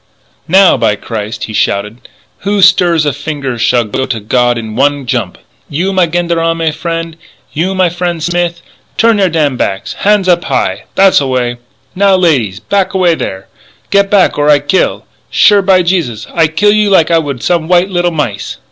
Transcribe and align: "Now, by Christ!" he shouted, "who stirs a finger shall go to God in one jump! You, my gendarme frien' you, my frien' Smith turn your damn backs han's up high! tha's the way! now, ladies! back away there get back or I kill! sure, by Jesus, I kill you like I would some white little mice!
"Now, 0.47 0.77
by 0.77 0.95
Christ!" 0.95 1.43
he 1.43 1.53
shouted, 1.53 2.09
"who 2.39 2.63
stirs 2.63 3.05
a 3.05 3.13
finger 3.13 3.59
shall 3.59 3.83
go 3.83 4.07
to 4.07 4.19
God 4.19 4.57
in 4.57 4.75
one 4.75 5.05
jump! 5.05 5.37
You, 5.69 5.93
my 5.93 6.07
gendarme 6.09 6.71
frien' 6.71 7.17
you, 7.53 7.75
my 7.75 7.87
frien' 7.89 8.19
Smith 8.19 8.63
turn 8.97 9.19
your 9.19 9.29
damn 9.29 9.57
backs 9.57 9.93
han's 9.99 10.27
up 10.27 10.45
high! 10.45 10.85
tha's 10.95 11.19
the 11.19 11.27
way! 11.27 11.57
now, 11.93 12.15
ladies! 12.15 12.59
back 12.59 12.95
away 12.95 13.13
there 13.13 13.47
get 13.91 14.09
back 14.09 14.39
or 14.39 14.49
I 14.49 14.57
kill! 14.57 15.05
sure, 15.29 15.61
by 15.61 15.83
Jesus, 15.83 16.25
I 16.33 16.47
kill 16.47 16.71
you 16.71 16.89
like 16.89 17.11
I 17.11 17.19
would 17.19 17.43
some 17.43 17.67
white 17.67 17.91
little 17.91 18.09
mice! 18.09 18.57